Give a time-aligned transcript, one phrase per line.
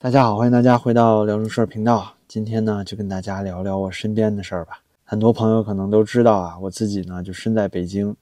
[0.00, 2.14] 大家好，欢迎大家回到聊正事儿频道。
[2.28, 4.78] 今天呢，就跟大家聊聊我身边的事儿吧。
[5.02, 8.14] 很多朋友可能都知道啊，我自己呢就身在北京。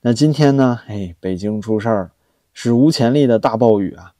[0.00, 2.10] 那今天呢，哎，北京出事儿，
[2.52, 4.12] 史无前例的大暴雨啊。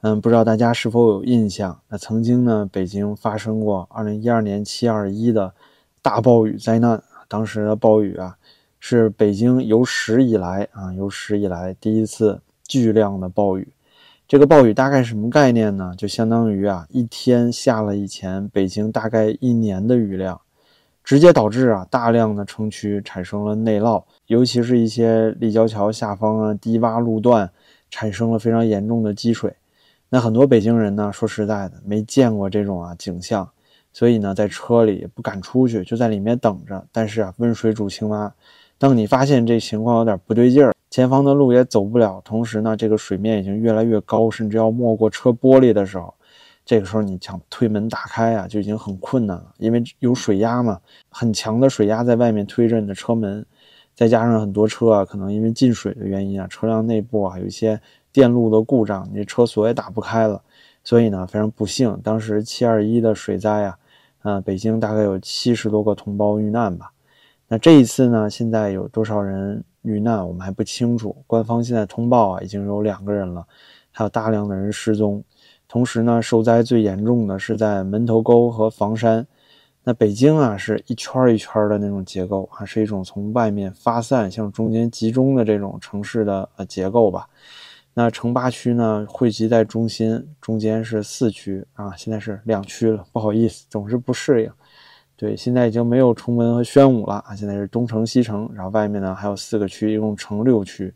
[0.00, 1.80] 嗯，不知道大家是否有印象？
[1.90, 5.54] 那曾经呢，北京发生过2012年721的
[6.02, 7.00] 大暴雨灾难。
[7.28, 8.36] 当时的暴雨啊，
[8.80, 13.68] 是北京有史以来啊，有史以来第一次巨量的暴雨。
[14.28, 15.94] 这个暴雨大概什么概念呢？
[15.96, 20.38] 就相当于啊，一天下了以前北京大概一年的雨量，
[21.02, 27.50] 直接导致啊大量的城区产生了内涝，尤其是一些立交桥下方啊低洼路段
[27.88, 29.56] 产生了非常严重的积水。
[30.10, 33.48] 那很多北京人呢，说实在的，没见过这种啊景象，
[33.94, 36.86] 所以呢，在车里不敢出去，就在里面等着。
[36.92, 38.30] 但是啊，温水煮青蛙，
[38.76, 40.74] 当你发现这情况有点不对劲儿。
[40.90, 46.14] 前方的路也走不了，同时呢，这个水面已经越来越高，甚至要没过车玻璃的时候，
[46.64, 53.44] 这个时候你想推门打开啊，就已经很困难了，因为有水压嘛，很强的水压在外面推着你的车门，
[53.94, 57.78] 再加上很多车啊，可能因为进水的原因啊，车辆内部啊有一些
[58.10, 60.42] 电路的故障，你车锁也打不开了，
[60.82, 63.78] 所以呢，非常不幸，当时七二一的水灾啊，
[64.22, 66.92] 呃，北京大概有七十多个同胞遇难吧。
[67.48, 69.64] 那这一次呢，现在有多少人？
[69.82, 73.46] 遇难我们还不清楚，官方现在通报啊，已经有两个人了，
[73.90, 75.24] 还有大量的人失踪。
[75.66, 79.26] 同时呢，受灾最严重的是在门头沟和房山。
[79.84, 87.26] 那北京啊，是一圈一圈的那种结构，还是一种从外面发散向中间集中的这种城市的呃结构吧。
[87.94, 94.50] 那城八区呢，汇集在中心，中间是四区啊，现在是两区了，不好意思，总是不适应。
[95.20, 97.34] 对，现在已经没有崇文和宣武了啊！
[97.34, 100.94] 现在是东城、西城，然后外面呢还有四个区，一共城六区。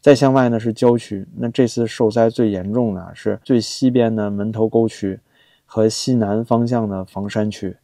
[0.00, 1.24] 再向外呢是郊区。
[1.36, 5.16] 那这次受灾最严重的是最西边的门头沟区
[5.64, 7.76] 和西南方向的房山区。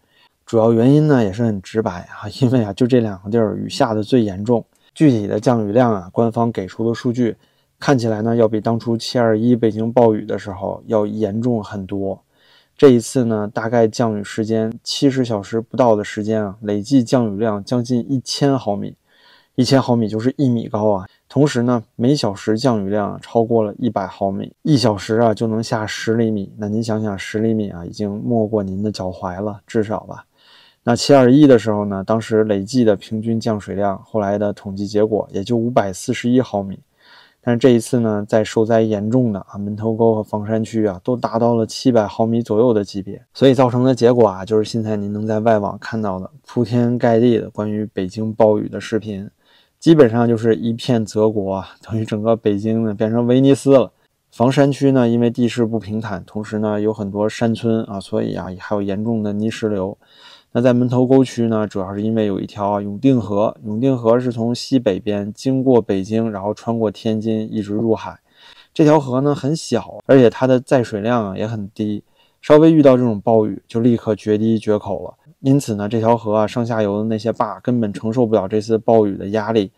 [0.45, 4.65] 主要原因呢也是很直白啊，因为啊就这两个地儿雨下的最严重。
[4.93, 7.37] 具体的降雨量啊，官方给出的数据
[7.79, 12.21] 看起来呢要比当初七二一北京暴雨的时候要严重很多。
[12.77, 18.95] 这一次呢，大概降雨时间七十小时不到的时间啊，累计降雨量将近一千毫米，
[19.55, 21.07] 一千毫米就是一米高啊。
[21.27, 26.53] 同时呢，每小时降雨量超过了一百毫米，一小时啊就能下十厘米。
[26.59, 30.27] 那您想想，十厘米啊，已经没过您的脚踝了，至少吧。
[30.85, 36.79] 那七二一的时候呢，当时累计的平均降水量，后来的统计结果也就五百四十一毫米。
[37.47, 49.31] 但是这一次呢，在受灾严重的啊门头沟和房山区啊，都达到了七百毫米左右的级别，所以造成的结果啊，就是现在您能在外网看到的铺天盖地的关于北京暴雨的视频，
[49.79, 53.93] 基本上就是一片泽国啊，等于整个北京呢变成威尼斯了。
[54.33, 59.97] 房山区呢，因为地势不平坦，同时呢有很多山村啊，所以啊还有严重的泥石流。
[60.57, 68.19] 那在门头沟区呢，主要是因为有一条永定河，永定河是从西北边经过北京，然后穿过天津，一直入海。
[68.73, 72.03] 这条河呢很小，而且它的载水量啊也很低，
[72.41, 75.13] 稍微遇到这种暴雨就立刻决堤决口了。
[75.41, 79.71] 因此呢，这条河啊上下游的那些坝根本承受不了这次暴雨的压力，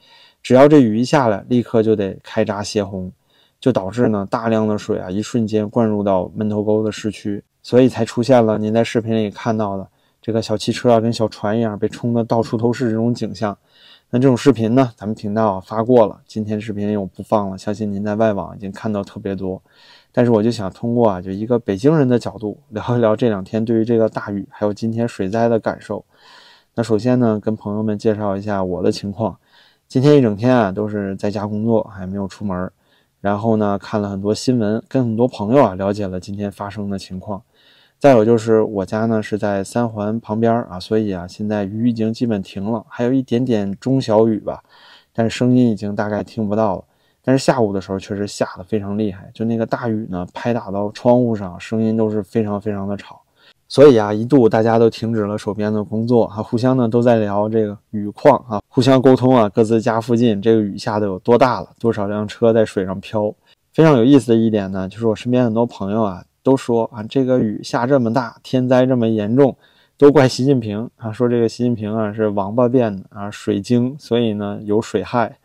[0.44, 3.10] 只要这雨一下来，立刻就得开闸泄洪，
[3.58, 9.88] 就导致呢大量的水啊一瞬间灌入到门头沟的市区，所以才出现了您在视频里看到的。
[10.20, 13.56] 这个小汽车啊，跟小船一样被冲得到处都是这种景象。
[14.10, 19.62] 那这种视频呢，咱们频道发过了，今天视频我不放了，相信您在外网已经看到特别多。
[20.12, 26.04] 但是我就想通过啊，就一个北京人的角度聊一聊这两天对于这个大雨还有今天水灾的感受。
[26.74, 29.36] 那首先呢，跟朋友们介绍一下我的情况。
[29.86, 32.70] 今天一整天啊，都是在家工作，还没有出门。
[33.20, 37.42] 然后呢，看了很多新闻，跟很多朋友啊了解了今天发生的情况。
[37.98, 44.62] 再有就是我家呢是在三环旁边啊，所以啊现在雨已经基本停了，还有一点点中小雨吧，
[45.12, 46.84] 但是声音已经大概听不到了。
[47.24, 53.20] 但是下午的时候确实下的非常厉害，就那个大雨呢拍打到窗户上，声音都是非常非常的吵。
[53.66, 63.34] 所以啊一度大家都停止了手边的工作啊，互相呢都在聊这个雨况啊，互相沟通啊，各自家附近这个雨下的有多大了，多少辆车在水上漂。
[63.72, 66.22] 非常有意思的一点呢，就是我身边很多朋友啊。
[66.48, 69.54] 都说啊，这个雨下这么大，天灾这么严重，
[69.98, 71.12] 都怪习近平啊！
[71.12, 75.36] 说这个习近平啊是王八变的啊，水精，所以呢有水害。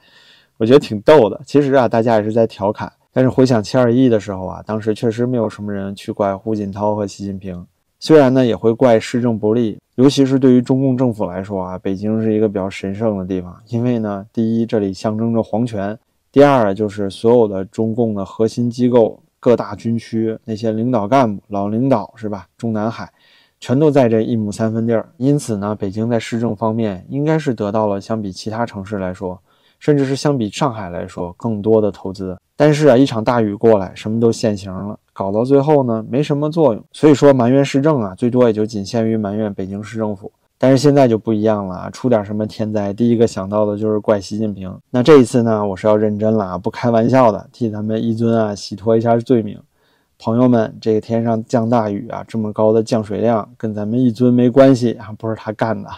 [0.59, 1.41] 我觉得挺逗的。
[1.45, 2.93] 其实啊，大家也是在调侃。
[3.11, 7.65] 但是回想七二一的时候啊，当时确实没有什么人去怪胡锦涛和习近平。
[7.99, 15.99] 虽然呢也会怪施政不力，尤其是对于中共政府来说啊，北京是一个比较神圣的地方，因为呢，第一这里象征着皇权，
[16.31, 19.19] 第二就是所有的中共的核心机构。
[19.43, 22.47] 各大军区那些领导干部、老领导是吧？
[22.57, 23.11] 中南海
[23.59, 29.37] 全都在这一亩三分地儿，因此呢，北京在市政方面应该是得到了相比其他城市来说，
[29.79, 32.37] 甚至是相比上海来说更多的投资。
[32.55, 36.81] 但是啊，一场大雨过来，什么都现形了，搞到最后呢，没什么作用。
[36.93, 40.31] 所以说埋怨市政啊，最多也就仅限于埋怨北京市政府。
[40.63, 41.89] 但是现在就不一样了啊！
[41.89, 44.73] 出点什么天灾，第一个想到的就是怪习近平。
[44.91, 49.59] 那这一次呢，我是要认真了啊，不开玩笑的，替咱们一尊啊洗脱一下罪名。
[50.17, 55.89] 朋友们，这个天上降大雨啊，这么高的降水量，跟咱们一尊没关系啊，不是他干的。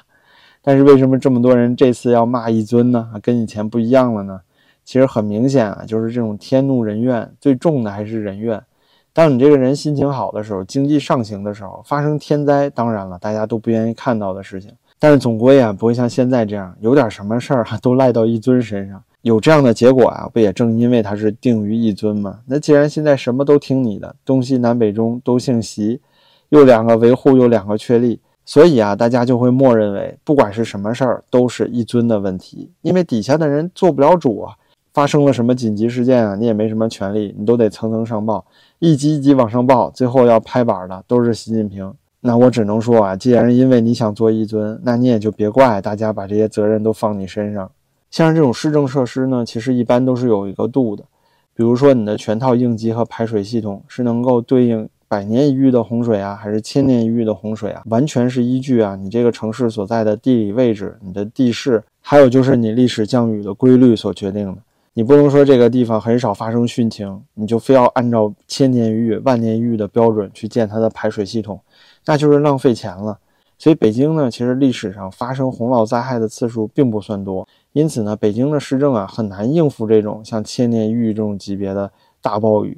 [0.63, 3.07] 但是为什么这么多人这次要骂一尊呢？
[3.21, 4.41] 跟以前不一样了呢？
[4.83, 8.59] 其实很明显啊，就是这种天怒人怨，最重的还是人怨。
[9.15, 14.69] 当你这个人心情好的时候，经济上行的时候，发生天灾，当然了，大家都不愿意看到的事情。
[14.99, 19.01] 但是总归啊，不会像现在这样，有点什么事儿都赖到一尊身上。
[19.21, 22.41] 有这样的结果啊，不也正因为他是定于一尊吗？
[22.45, 26.01] 那既然现在什么都听你的，东西南北中都姓习，
[26.49, 34.55] 又两个维护，又两个确立，所以啊，大家就会默认为，不管是什么事儿，都是一尊的问题，因为底下的人做不了主啊。
[34.93, 36.37] 发生了什么紧急事件啊？
[36.37, 38.45] 你也没什么权利，你都得层层上报，
[38.79, 41.93] 一级一级往上报，最后要拍板的都是习近平。
[42.21, 47.71] 那我只能说啊，既然因为你想做一尊，那你也就别怪大家把这些责任都放你身上。
[48.09, 51.03] 像这种市政设施呢，其实一般都是有一个度的，
[51.53, 64.57] 比如说你的全套应急和排水系统是能够对应百年一遇的洪水啊，还是千年一遇的洪水啊，完全是依据啊你这个城市所在的地理位置、你的地势，还有就是你历史降雨的规律所决定的。
[64.97, 71.59] 你不能说这个地方很少发生汛情，你就非要按照千年一遇、万年一遇的标准去建它的排水系统，
[72.05, 73.19] 那就是浪费钱了。
[73.57, 81.91] 所以北京呢，其实历史上发生洪涝灾害的次数并不算多，因此呢，北京的市政啊很难应付这种像千年一遇这种级别的
[82.21, 82.77] 大暴雨。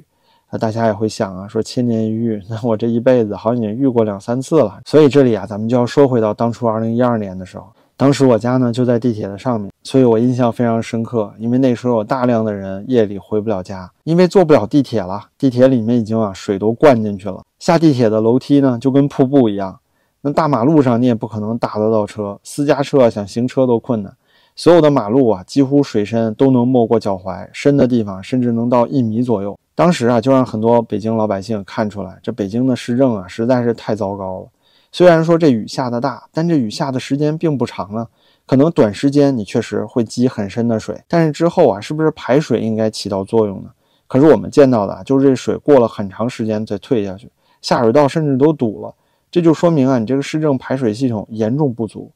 [0.50, 4.80] 那大家也会想啊，说千年一遇，那我这一辈子好像已经遇过两三次了。
[4.84, 7.68] 所以这里啊，咱们就要说回到当初二零一二年的时候。
[7.98, 11.34] 当时我家呢就在地铁的上面，所以我印象非常深刻。
[11.36, 17.42] 因为那时候有大量的人夜里回不了家，因为坐不了地铁了，地铁里面已经啊水都灌进去了。
[17.58, 19.80] 下地铁的楼梯呢就跟瀑布一样，
[20.20, 24.14] 那大马路上你也不可能打得到车，私家车想行车都困难。
[24.54, 29.58] 所有的马路啊几乎水深都能没过脚踝，深的地方甚至能到一米左右。
[29.74, 34.46] 当时啊就让很多北京老百姓看出来，这北京的市政啊实在是太糟糕了。
[34.90, 38.06] 虽然说这雨下的大，但这雨下的时间并不长啊。
[38.46, 43.70] 可能短时间你确实会积很深的水，但是之后啊，是不是排水应该起到作用呢？
[44.06, 47.30] 可是我们见到的啊就是这水过了很长时间才退下去，
[47.60, 48.94] 下水道甚至都堵了。
[49.30, 52.10] 这就说明啊，你这个市政排水系统严重不足。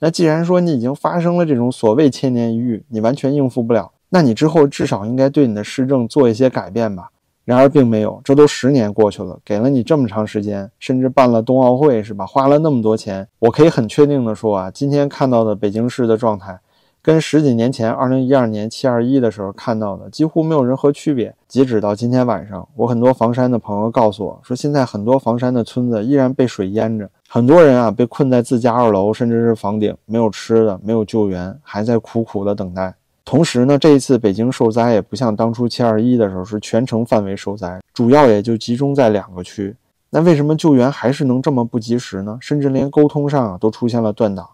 [0.00, 7.10] 那既然说你已经发生了这种所谓千年一遇，你完全应付不了，那你之后至少应该对你的市政做一些改变吧。
[7.48, 12.26] 然而并没有，这都十年过去了，给了你这么长时间，甚至办了冬奥会，是吧？
[12.26, 16.60] 花了那么多钱，我可以很确定的说啊，今天看到的北京市的状态，
[17.00, 21.34] 跟十几年前二零一二年七二一的时候看到的几乎没有任何区别。
[21.48, 32.94] 截止到今天晚上，我很多房山的朋友告诉我说，现在很多房山的村子依然被水淹着，很多人啊被困在自家二楼，甚至是房顶，没有吃的，没有救援，还在苦苦的等待。
[33.28, 39.76] 同时呢，这一次北京受灾也不像当初七二一的时候是全城范围受灾，主要也就集中在两个区。
[40.08, 42.38] 那为什么救援还是能这么不及时呢？
[42.40, 44.48] 甚至连沟通上啊都出现了断档。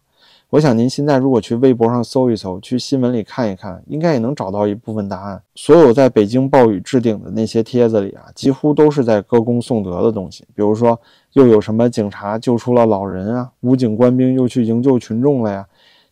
[0.50, 5.40] 我想您现在如果去微博上搜一搜，去新闻里看一看，应该也能找到一部分答案。
[5.54, 11.00] 所有在北京暴雨置顶的那些帖子里啊，几乎都是在歌功颂德的东西，比如说
[11.34, 15.64] 又有什么警察救出了老人啊，武警官兵又去营救群众了呀。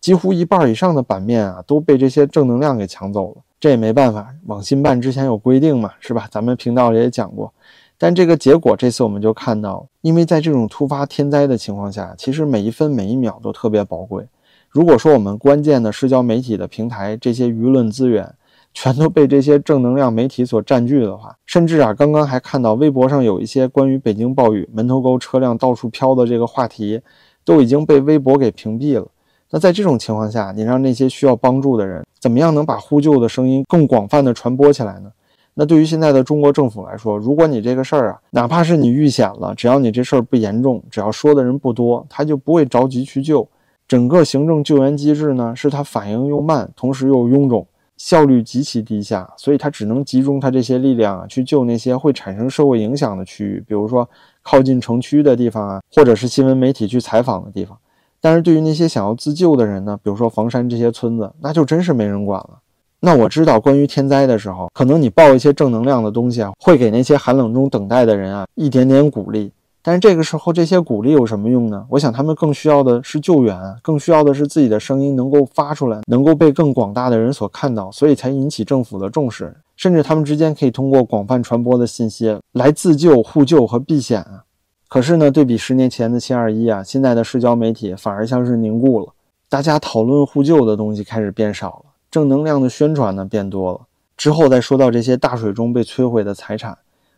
[0.02, 6.26] 几乎一半以上的版面啊都被这些正能量给抢走了，这也没办法，网信办之前有规定嘛，是吧？
[6.28, 7.54] 咱们频道里也讲过，
[7.97, 14.26] 但这个结果这次我们就看到，因为在这种突发天灾的情况下，其实每一分每一秒都特别宝贵。
[14.68, 18.35] 如果说我们关键的社交媒体的平台这些舆论资源
[18.75, 27.00] 全都被这些正能量媒体所占据的话，甚至啊，刚刚还看到微博上有一些关于北京暴雨门头沟车辆到处飘的这个话题，
[27.44, 29.06] 都已经被微博给屏蔽了。
[29.54, 35.12] 那在这种情况下，你让那些需要帮助的人怎么样能把呼救的声音更广泛的传播起来呢？
[35.52, 43.47] 那对于现在的中国政府来说，如果你这个事儿啊，哪怕是你遇险了，只要你这事儿不严重，只要说的人不多，他就不会着急去救。
[43.87, 47.66] 整个行政救援机制呢，是他反应又慢，同时又臃肿，
[47.99, 54.09] 效率极其低下，所以他只能集中他这些力量啊，去救那些会产生社会影响的区域，比如说
[54.40, 57.76] 靠近城区的地方啊，或者是新闻媒体去采访的地方。
[58.23, 62.61] 但是对于那些想要自救的人呢，比如说房山这些村子，那就真是没人管了。
[63.00, 69.50] 那我知道，关于天灾的时候，可能你报一些正能量的东西啊，会给那些寒冷中等待的人啊一点点鼓励。
[69.83, 71.85] 但是这个时候，这些鼓励有什么用呢？
[71.88, 79.52] 我想他们更需要的是救援，更需要的是自己的声音能够发出来，能够被更广大的人所看到，所以才引起政府的重视。
[79.76, 84.45] 甚至他们之间可以通过广泛传播的信息来自救、互救和避险啊。
[84.93, 89.15] 可是呢，对比十年前的七二一啊，现在的社交媒体反而像是凝固了，
[89.49, 93.81] 大家讨论互救的东西开始变少了，正能量的宣传呢变多了。
[94.19, 96.77] 之后再说到这些大水中被摧毁的财产。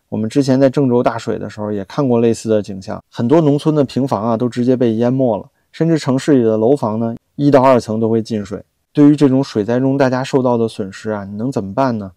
[0.08, 8.62] 我们之前在郑州大水的时候也看过类似的景象，很多农村的平房啊都直接被淹没了，甚至城市里的楼房呢一到二层都会进水。
[8.92, 12.12] 对于这种水灾中大家受到的损失啊，你能怎么办呢？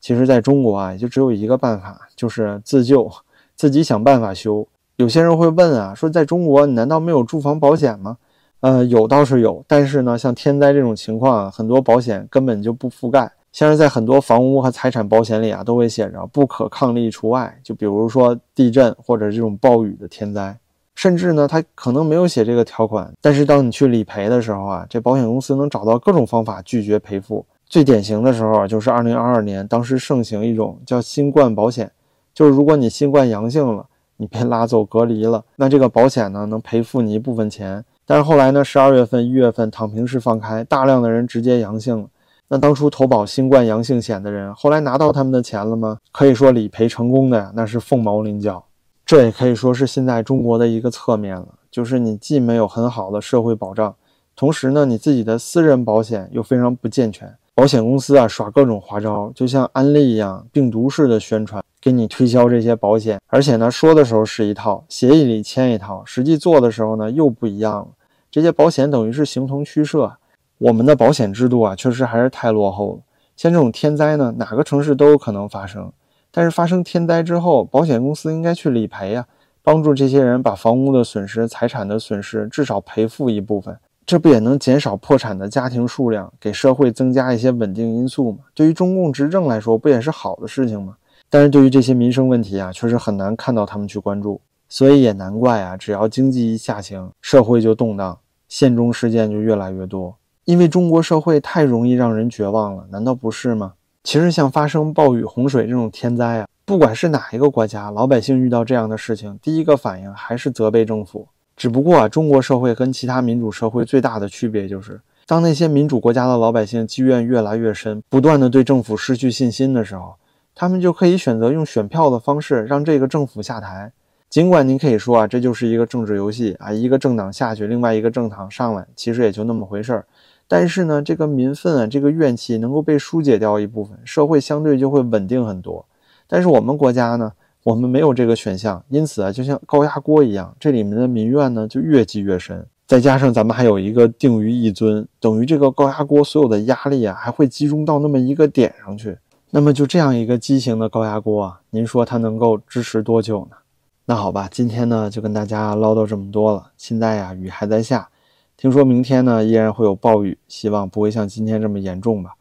[0.00, 3.10] 其实，在中国啊，也就只有一个办法，就是自救，
[3.56, 4.68] 自己想办法修。
[4.98, 8.16] 有些人会问啊，说在中国你难道没有住房保险吗？
[8.58, 13.30] 呃，有倒是有，但是呢，像天灾这种情况啊，很多保险根本就不覆盖。
[13.52, 17.56] 像是在很多房屋和财产保险里啊，都会写着不可抗力除外。
[17.62, 20.58] 就比如说地震或者这种暴雨的天灾，
[20.96, 27.46] 甚至呢，它可能没有写这个条款，但是当你去理赔的时候啊，这保险公司能找到各种方法拒绝赔付。
[27.66, 31.88] 最典型的时候，就是二零二二年，当时盛行一种叫新冠保险，
[32.34, 33.86] 就是如果你新冠阳性了，
[34.18, 37.84] 你被拉走隔离了，那这个保险呢能赔付你一部分钱。
[38.04, 42.08] 但是后来呢，十二月份、一月份躺平式放开，大量的人直接阳性了。
[42.48, 45.98] 那当初投保新冠阳性险的人，后来拿到他们的钱了吗？
[46.10, 48.64] 可以说理赔成功的呀，那是凤毛麟角。
[49.04, 53.94] 这也可以说是现在中国的一个侧面了，就是你既没有很好的社会保障，
[54.34, 57.32] 同时呢，你自己的私人保险又非常不健全。
[57.54, 67.88] 保险公司啊耍各种花招，就像安利一样，病毒式的宣传，给你推销这些保险，而且呢，说的时候是一套，协议里签一套，实际做的时候呢又不一样了。
[68.30, 70.16] 这些保险等于是形同虚设。
[70.58, 73.00] 我们的保险制度啊，确实还是太落后了。
[73.36, 75.92] 像这种天灾呢，哪个城市都有可能发生。
[76.32, 79.24] 但是发生天灾之后，保险公司应该去理赔呀，
[79.62, 83.78] 帮助这些人把房屋的损失、财产的损失至少赔付一部分。
[84.04, 88.38] 这不也能减少破产的家庭数量，给社会增加一些稳定因素吗？
[88.52, 90.96] 对于中共执政来说，不也是好的事情吗？
[91.30, 94.40] 但是对于这些民生问题啊，确实很难看到他们去关注。
[94.68, 98.18] 所以也难怪啊，只要经济一下行，社会就动荡，
[98.48, 100.14] 现中事件就越来越多。
[100.44, 103.72] 因为中国社会太容易让人绝望了，难道不是吗？
[104.04, 111.28] 其实像发生暴雨、洪水这种天灾啊，不管是哪一个国家，老百姓遇到这样的事情，第一个反应还是责备政府。
[111.56, 120.14] 只不过啊，中国社会跟其他民主社会最大的区别就是，当那些民主国家的老百姓积怨越来越深，不断的对政府失去信心的时候，
[120.60, 123.92] 他们就可以选择用选票的方式让这个政府下台。
[124.28, 130.04] 尽管您可以说啊，这就是一个政治游戏啊，一个政党下去，另外一个政党上来，其实也就那么回事儿。
[130.48, 135.86] 但是呢，这个民愤啊，这个怨气能够被疏解掉一部分，社会相对就会稳定很多。
[136.26, 137.30] 但是我们国家呢，
[137.62, 142.66] 我们没有这个选项，因此啊，就像高压锅一样，这里面的民怨呢就越积越深。
[142.88, 149.16] 再加上咱们还有一个定于一尊，等于这个高压锅所有的压力啊，还会集中到那么一个点上去。
[149.50, 153.56] 那么就这样一个畸形的高压锅啊，您说它能够支持多久呢？
[154.04, 156.70] 那好吧，今天呢就跟大家唠叨这么多了。
[156.76, 158.10] 现在呀，雨还在下。
[158.58, 162.32] 听说明天呢依然会有暴雨，希望不会像今天这么严重吧。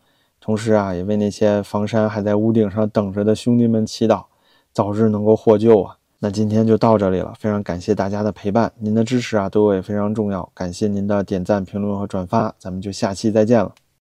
[0.41, 4.25] 同时啊，也为那些房山还在屋顶上等着的兄弟们祈祷，
[4.73, 5.95] 早日能够获救啊。
[6.19, 13.73] 那今天就到这里了，非常感谢大家的陪伴，您的支持啊对我也非常重要，感谢您的点赞、评论和转发，咱们就下期再见了。